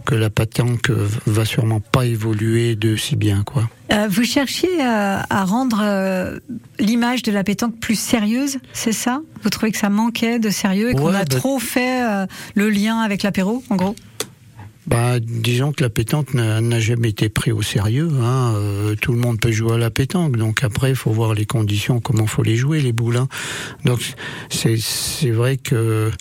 [0.05, 0.89] que la pétanque
[1.25, 3.69] va sûrement pas évoluer de si bien quoi.
[3.91, 6.39] Euh, vous cherchiez à, à rendre euh,
[6.79, 9.21] l'image de la pétanque plus sérieuse, c'est ça?
[9.43, 12.69] Vous trouvez que ça manquait de sérieux et qu'on a bah trop fait euh, le
[12.69, 13.95] lien avec l'apéro, en gros?
[14.87, 18.09] Bah, disons que la pétanque n'a jamais été pris au sérieux.
[18.21, 18.53] Hein.
[18.55, 21.45] Euh, tout le monde peut jouer à la pétanque, donc après il faut voir les
[21.45, 23.17] conditions, comment faut les jouer les boules.
[23.17, 23.27] Hein.
[23.83, 23.99] Donc
[24.49, 26.11] c'est vrai que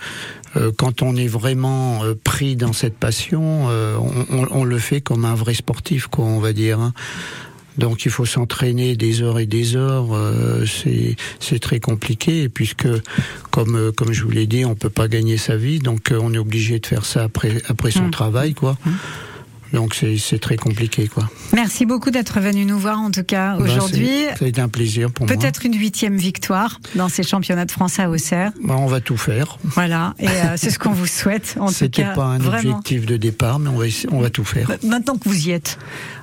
[0.57, 5.01] euh, quand on est vraiment euh, pris dans cette passion, on, on, on, le fait
[5.01, 6.81] comme un vrai sportif, quoi, on va dire.
[6.81, 6.95] Hein.
[7.79, 10.15] Donc il faut s'entraîner des heures et des heures.
[10.15, 10.65] Euh,
[11.41, 12.89] c'est très compliqué puisque,
[13.51, 15.79] comme euh, comme je vous l'ai dit, on peut pas gagner sa vie.
[15.79, 18.11] Donc euh, on est obligé de faire ça après après son mmh.
[18.11, 18.77] travail, quoi.
[18.85, 18.91] Mmh.
[19.75, 21.29] Donc c'est très compliqué, quoi.
[21.53, 24.09] Merci beaucoup d'être venu nous voir en tout cas bah, aujourd'hui.
[24.39, 25.37] ça a été un plaisir pour moi.
[25.37, 28.53] Peut-être une huitième victoire dans ces championnats de France à Auxerre.
[28.63, 29.59] Bah, on va tout faire.
[29.65, 31.57] Voilà, et euh, c'est ce qu'on vous souhaite.
[31.59, 32.77] En tout cas, pas un vraiment.
[32.77, 34.71] objectif de départ, mais on va on va tout faire.
[34.85, 35.77] Maintenant que vous y êtes.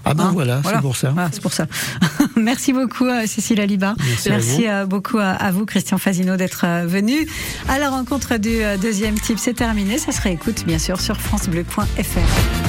[0.06, 1.10] Ah ben hein voilà, c'est pour ça.
[1.10, 1.68] Voilà, c'est pour ça.
[2.38, 3.96] Merci beaucoup euh, Cécile Alibar.
[4.00, 7.28] Merci, Merci à euh, beaucoup à vous Christian Fazino d'être venu.
[7.68, 9.98] À la rencontre du deuxième type, c'est terminé.
[9.98, 12.62] Ça se réécoute bien sûr sur francebleu.fr.